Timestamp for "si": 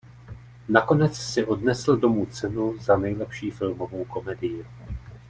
1.15-1.45